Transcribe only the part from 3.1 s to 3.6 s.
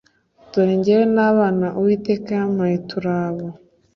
abo